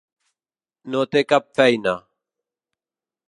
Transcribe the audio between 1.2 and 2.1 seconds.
cap feina.